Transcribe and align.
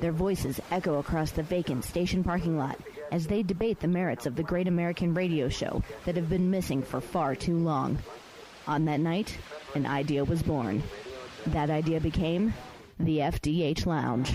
Their 0.00 0.12
voices 0.12 0.60
echo 0.70 0.98
across 0.98 1.30
the 1.30 1.42
vacant 1.42 1.84
station 1.84 2.24
parking 2.24 2.58
lot 2.58 2.78
as 3.12 3.26
they 3.26 3.42
debate 3.42 3.80
the 3.80 3.88
merits 3.88 4.26
of 4.26 4.34
the 4.34 4.42
great 4.42 4.68
American 4.68 5.14
radio 5.14 5.48
show 5.48 5.82
that 6.04 6.16
have 6.16 6.28
been 6.28 6.50
missing 6.50 6.82
for 6.82 7.00
far 7.00 7.34
too 7.34 7.56
long. 7.56 7.98
On 8.66 8.84
that 8.86 9.00
night, 9.00 9.36
an 9.74 9.86
idea 9.86 10.24
was 10.24 10.42
born. 10.42 10.82
That 11.46 11.70
idea 11.70 12.00
became 12.00 12.54
the 12.98 13.18
FDH 13.18 13.86
Lounge. 13.86 14.34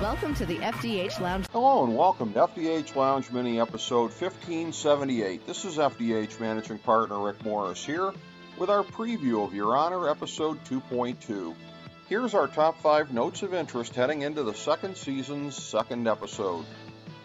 Welcome 0.00 0.34
to 0.34 0.46
the 0.46 0.58
FDH 0.58 1.20
Lounge. 1.20 1.46
Hello 1.52 1.84
and 1.84 1.96
welcome 1.96 2.32
to 2.34 2.40
FDH 2.40 2.94
Lounge 2.94 3.30
Mini 3.32 3.58
episode 3.58 4.12
1578. 4.12 5.46
This 5.46 5.64
is 5.64 5.78
FDH 5.78 6.38
Managing 6.38 6.78
Partner 6.78 7.18
Rick 7.18 7.44
Morris 7.44 7.84
here 7.84 8.12
with 8.58 8.70
our 8.70 8.82
preview 8.82 9.44
of 9.44 9.54
Your 9.54 9.76
Honor 9.76 10.08
episode 10.08 10.62
2.2. 10.64 11.54
Here's 12.08 12.32
our 12.32 12.48
top 12.48 12.80
five 12.80 13.12
notes 13.12 13.42
of 13.42 13.52
interest 13.52 13.94
heading 13.94 14.22
into 14.22 14.42
the 14.44 14.54
second 14.54 14.96
season's 14.96 15.54
second 15.54 16.08
episode. 16.08 16.64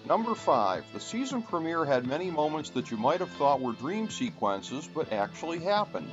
Number 0.05 0.35
5. 0.35 0.83
The 0.93 0.99
season 0.99 1.41
premiere 1.41 1.85
had 1.85 2.05
many 2.05 2.29
moments 2.29 2.71
that 2.71 2.91
you 2.91 2.97
might 2.97 3.19
have 3.21 3.29
thought 3.29 3.61
were 3.61 3.71
dream 3.71 4.09
sequences 4.09 4.89
but 4.93 5.13
actually 5.13 5.59
happened. 5.59 6.11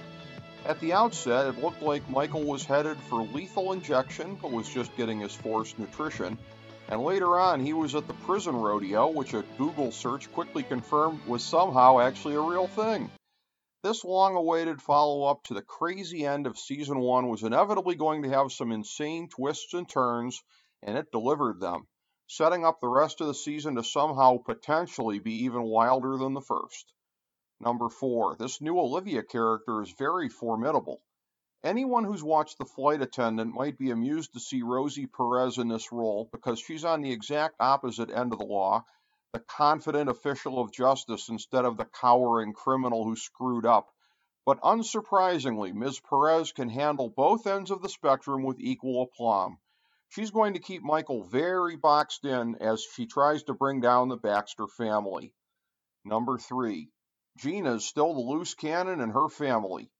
At 0.65 0.79
the 0.79 0.93
outset, 0.93 1.47
it 1.47 1.63
looked 1.63 1.83
like 1.83 2.09
Michael 2.09 2.45
was 2.45 2.65
headed 2.65 2.97
for 3.09 3.23
lethal 3.23 3.73
injection 3.73 4.39
but 4.41 4.53
was 4.53 4.69
just 4.69 4.97
getting 4.97 5.19
his 5.21 5.35
forced 5.35 5.81
nutrition. 5.81 6.39
And 6.91 7.03
later 7.03 7.41
on, 7.41 7.59
he 7.59 7.73
was 7.73 7.97
at 7.97 8.07
the 8.07 8.15
prison 8.15 8.55
rodeo, 8.55 9.09
which 9.09 9.35
a 9.35 9.43
Google 9.57 9.91
search 9.91 10.31
quickly 10.33 10.63
confirmed 10.63 11.21
was 11.27 11.43
somehow 11.43 11.99
actually 11.99 12.37
a 12.37 12.41
real 12.41 12.69
thing. 12.69 13.11
This 13.89 14.05
long 14.05 14.37
awaited 14.37 14.83
follow 14.83 15.25
up 15.25 15.45
to 15.45 15.55
the 15.55 15.63
crazy 15.63 16.27
end 16.27 16.47
of 16.47 16.59
season 16.59 16.99
one 16.99 17.31
was 17.31 17.43
inevitably 17.43 17.95
going 17.95 18.25
to 18.25 18.29
have 18.29 18.53
some 18.53 18.71
insane 18.71 19.31
twists 19.31 19.73
and 19.73 19.89
turns, 19.89 20.43
and 20.83 20.99
it 20.99 21.11
delivered 21.11 21.59
them, 21.59 21.89
setting 22.27 22.67
up 22.67 22.83
the 22.83 22.89
rest 22.89 23.23
of 23.23 23.29
the 23.29 23.35
season 23.35 23.77
to 23.77 23.83
somehow 23.83 24.43
potentially 24.45 25.21
be 25.21 25.45
even 25.45 25.63
wilder 25.63 26.19
than 26.19 26.35
the 26.35 26.43
first. 26.43 26.93
Number 27.61 27.89
four, 27.89 28.37
this 28.37 28.61
new 28.61 28.79
Olivia 28.79 29.23
character 29.23 29.81
is 29.81 29.91
very 29.93 30.29
formidable. 30.29 31.01
Anyone 31.65 32.05
who's 32.05 32.23
watched 32.23 32.59
The 32.59 32.67
Flight 32.67 33.01
Attendant 33.01 33.55
might 33.55 33.79
be 33.79 33.91
amused 33.91 34.35
to 34.35 34.41
see 34.41 34.61
Rosie 34.61 35.07
Perez 35.07 35.57
in 35.57 35.69
this 35.69 35.93
role 35.93 36.29
because 36.31 36.61
she's 36.61 36.85
on 36.85 37.01
the 37.01 37.13
exact 37.13 37.55
opposite 37.59 38.11
end 38.11 38.35
of 38.35 38.39
the 38.39 38.45
law, 38.45 38.85
the 39.33 39.41
confident 39.41 40.09
official 40.09 40.59
of 40.59 40.73
justice 40.73 41.29
instead 41.29 41.67
of 41.67 41.77
the 41.77 41.85
cowering 41.85 42.55
criminal 42.55 43.05
who 43.05 43.15
screwed 43.15 43.67
up. 43.67 43.91
But 44.47 44.61
unsurprisingly, 44.63 45.75
Ms. 45.75 46.01
Perez 46.01 46.53
can 46.53 46.71
handle 46.71 47.11
both 47.11 47.47
ends 47.47 47.71
of 47.71 47.83
the 47.83 47.91
spectrum 47.91 48.43
with 48.43 48.59
equal 48.59 49.03
aplomb. 49.03 49.59
She's 50.09 50.31
going 50.31 50.55
to 50.55 50.61
keep 50.61 50.83
Michael 50.83 51.25
very 51.25 51.77
boxed 51.77 52.25
in 52.25 52.55
as 52.57 52.83
she 52.83 53.07
tries 53.07 53.43
to 53.43 53.53
bring 53.53 53.83
down 53.83 54.09
the 54.09 54.17
Baxter 54.17 54.67
family. 54.67 55.35
Number 56.07 56.39
three, 56.39 56.91
Gina's 57.37 57.85
still 57.85 58.15
the 58.15 58.21
loose 58.21 58.55
cannon 58.55 59.03
in 59.03 59.11
her 59.11 59.29
family. 59.29 59.91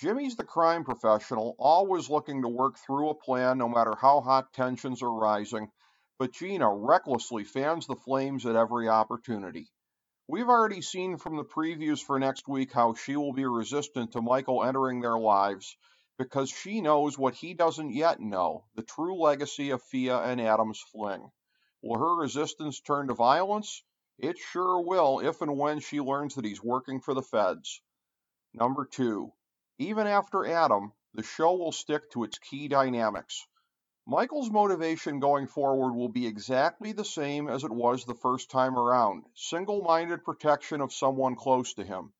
Jimmy's 0.00 0.34
the 0.34 0.42
crime 0.42 0.82
professional, 0.82 1.54
always 1.60 2.10
looking 2.10 2.42
to 2.42 2.48
work 2.48 2.76
through 2.78 3.10
a 3.10 3.14
plan 3.14 3.58
no 3.58 3.68
matter 3.68 3.94
how 3.94 4.20
hot 4.20 4.52
tensions 4.52 5.00
are 5.00 5.12
rising, 5.12 5.70
but 6.18 6.32
Gina 6.32 6.72
recklessly 6.72 7.44
fans 7.44 7.86
the 7.86 7.96
flames 7.96 8.46
at 8.46 8.56
every 8.56 8.88
opportunity. 8.88 9.68
We've 10.28 10.48
already 10.48 10.82
seen 10.82 11.18
from 11.18 11.36
the 11.36 11.44
previews 11.44 12.02
for 12.02 12.18
next 12.18 12.48
week 12.48 12.72
how 12.72 12.94
she 12.94 13.16
will 13.16 13.32
be 13.32 13.44
resistant 13.44 14.12
to 14.12 14.22
Michael 14.22 14.62
entering 14.64 15.00
their 15.00 15.18
lives 15.18 15.76
because 16.18 16.50
she 16.50 16.80
knows 16.80 17.18
what 17.18 17.34
he 17.34 17.54
doesn't 17.54 17.92
yet 17.92 18.20
know 18.20 18.64
the 18.74 18.82
true 18.82 19.20
legacy 19.20 19.70
of 19.70 19.82
Fia 19.82 20.18
and 20.18 20.40
Adam's 20.40 20.80
fling. 20.80 21.30
Will 21.82 21.98
her 21.98 22.14
resistance 22.14 22.80
turn 22.80 23.08
to 23.08 23.14
violence? 23.14 23.82
It 24.18 24.38
sure 24.38 24.80
will 24.80 25.18
if 25.20 25.40
and 25.42 25.58
when 25.58 25.80
she 25.80 26.00
learns 26.00 26.36
that 26.36 26.44
he's 26.44 26.62
working 26.62 27.00
for 27.00 27.14
the 27.14 27.22
feds. 27.22 27.80
Number 28.54 28.84
two, 28.84 29.32
even 29.78 30.06
after 30.06 30.46
Adam, 30.46 30.92
the 31.14 31.22
show 31.22 31.54
will 31.54 31.72
stick 31.72 32.10
to 32.12 32.24
its 32.24 32.38
key 32.38 32.68
dynamics. 32.68 33.46
Michael's 34.04 34.50
motivation 34.50 35.20
going 35.20 35.46
forward 35.46 35.94
will 35.94 36.08
be 36.08 36.26
exactly 36.26 36.90
the 36.90 37.04
same 37.04 37.48
as 37.48 37.62
it 37.62 37.70
was 37.70 38.04
the 38.04 38.16
first 38.16 38.50
time 38.50 38.76
around 38.76 39.24
single 39.36 39.80
minded 39.80 40.24
protection 40.24 40.80
of 40.80 40.92
someone 40.92 41.36
close 41.36 41.74
to 41.74 41.84
him. 41.84 42.12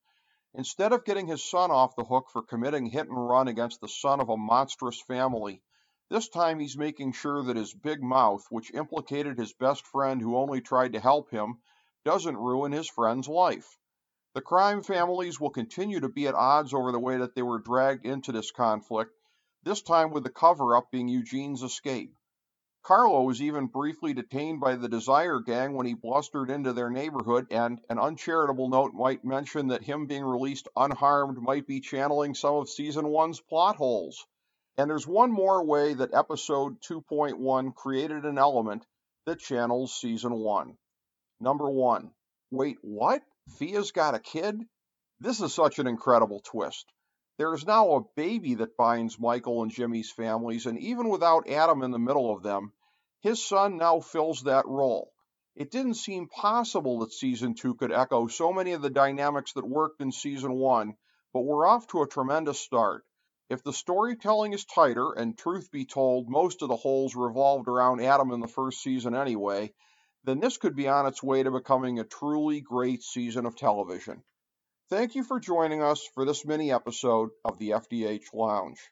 Instead 0.55 0.93
of 0.93 1.05
getting 1.05 1.27
his 1.27 1.43
son 1.43 1.73
off 1.73 1.97
the 1.97 2.05
hook 2.05 2.31
for 2.31 2.41
committing 2.41 2.87
hit 2.87 3.09
and 3.09 3.29
run 3.29 3.49
against 3.49 3.81
the 3.81 3.89
son 3.89 4.21
of 4.21 4.29
a 4.29 4.37
monstrous 4.37 5.03
family, 5.03 5.61
this 6.09 6.29
time 6.29 6.61
he's 6.61 6.77
making 6.77 7.11
sure 7.11 7.43
that 7.43 7.57
his 7.57 7.75
big 7.75 8.01
mouth, 8.01 8.47
which 8.49 8.73
implicated 8.75 9.37
his 9.37 9.53
best 9.53 9.85
friend 9.85 10.21
who 10.21 10.37
only 10.37 10.61
tried 10.61 10.93
to 10.93 11.01
help 11.01 11.31
him, 11.31 11.59
doesn't 12.05 12.37
ruin 12.37 12.71
his 12.71 12.89
friend's 12.89 13.27
life. 13.27 13.77
The 14.35 14.41
crime 14.41 14.85
families 14.85 15.41
will 15.41 15.51
continue 15.51 15.99
to 15.99 16.09
be 16.09 16.29
at 16.29 16.35
odds 16.35 16.73
over 16.73 16.93
the 16.93 17.01
way 17.01 17.17
that 17.17 17.35
they 17.35 17.43
were 17.43 17.59
dragged 17.59 18.07
into 18.07 18.31
this 18.31 18.53
conflict, 18.53 19.17
this 19.65 19.83
time 19.83 20.11
with 20.11 20.25
the 20.25 20.31
cover 20.31 20.77
up 20.77 20.91
being 20.91 21.09
Eugene's 21.09 21.63
escape. 21.63 22.15
Carlo 22.83 23.23
was 23.23 23.41
even 23.41 23.69
briefly 23.69 24.13
detained 24.13 24.59
by 24.59 24.75
the 24.75 24.89
Desire 24.89 25.39
Gang 25.39 25.75
when 25.75 25.87
he 25.87 25.95
blustered 25.95 26.51
into 26.51 26.73
their 26.73 26.91
neighborhood, 26.91 27.47
and 27.53 27.81
an 27.89 27.99
uncharitable 28.01 28.69
note 28.69 28.93
might 28.93 29.25
mention 29.25 29.69
that 29.69 29.85
him 29.85 30.07
being 30.07 30.25
released 30.25 30.67
unharmed 30.75 31.39
might 31.39 31.65
be 31.65 31.81
channeling 31.81 32.35
some 32.35 32.57
of 32.57 32.69
season 32.69 33.07
one's 33.07 33.41
plot 33.41 33.77
holes. 33.77 34.27
And 34.77 34.91
there's 34.91 35.07
one 35.07 35.31
more 35.31 35.65
way 35.65 35.95
that 35.95 36.13
episode 36.13 36.81
2.1 36.81 37.75
created 37.77 38.25
an 38.25 38.39
element 38.39 38.85
that 39.27 39.39
channels 39.39 39.95
season 39.95 40.33
one. 40.33 40.77
Number 41.39 41.71
one. 41.71 42.11
Wait, 42.51 42.79
what? 42.83 43.23
Fia's 43.59 43.93
got 43.93 44.15
a 44.15 44.19
kid? 44.19 44.61
This 45.21 45.41
is 45.41 45.55
such 45.55 45.79
an 45.79 45.87
incredible 45.87 46.41
twist. 46.41 46.87
There 47.39 47.55
is 47.55 47.67
now 47.67 47.93
a 47.93 48.05
baby 48.15 48.57
that 48.57 48.77
binds 48.77 49.19
Michael 49.19 49.63
and 49.63 49.71
Jimmy's 49.71 50.11
families, 50.11 50.67
and 50.67 50.79
even 50.79 51.09
without 51.09 51.49
Adam 51.49 51.83
in 51.83 51.91
the 51.91 51.99
middle 51.99 52.31
of 52.31 52.43
them, 52.43 52.73
his 53.21 53.43
son 53.43 53.79
now 53.79 54.01
fills 54.01 54.43
that 54.43 54.67
role. 54.67 55.13
It 55.55 55.71
didn't 55.71 55.95
seem 55.95 56.29
possible 56.29 56.99
that 56.99 57.13
season 57.13 57.55
two 57.55 57.75
could 57.75 57.91
echo 57.91 58.27
so 58.27 58.53
many 58.53 58.73
of 58.73 58.83
the 58.83 58.91
dynamics 58.91 59.55
that 59.55 59.67
worked 59.67 60.03
in 60.03 60.13
season 60.13 60.53
one, 60.53 60.97
but 61.33 61.41
we're 61.41 61.67
off 61.67 61.87
to 61.89 62.03
a 62.03 62.07
tremendous 62.07 62.61
start. 62.61 63.05
If 63.49 63.63
the 63.63 63.73
storytelling 63.73 64.53
is 64.53 64.65
tighter, 64.65 65.13
and 65.13 65.37
truth 65.37 65.71
be 65.71 65.87
told, 65.87 66.29
most 66.29 66.63
of 66.63 66.69
the 66.69 66.77
holes 66.77 67.17
revolved 67.17 67.69
around 67.69 68.03
Adam 68.03 68.31
in 68.33 68.41
the 68.41 68.49
first 68.49 68.83
season 68.83 69.15
anyway, 69.15 69.73
then 70.25 70.41
this 70.41 70.59
could 70.59 70.77
be 70.77 70.89
on 70.89 71.07
its 71.07 71.23
way 71.23 71.43
to 71.43 71.51
becoming 71.51 71.99
a 71.99 72.05
truly 72.05 72.61
great 72.61 73.03
season 73.03 73.47
of 73.47 73.57
television. 73.57 74.23
Thank 74.93 75.15
you 75.15 75.25
for 75.25 75.41
joining 75.41 75.83
us 75.83 76.07
for 76.15 76.27
this 76.27 76.45
mini 76.45 76.71
episode 76.71 77.31
of 77.47 77.59
the 77.59 77.71
FDH 77.71 78.35
Lounge. 78.35 78.77